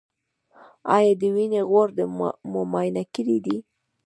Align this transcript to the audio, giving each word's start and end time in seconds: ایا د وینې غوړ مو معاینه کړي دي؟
ایا 0.95 1.13
د 1.21 1.21
وینې 1.35 1.61
غوړ 1.69 1.87
مو 2.51 2.61
معاینه 2.71 3.03
کړي 3.13 3.37
دي؟ 3.45 3.57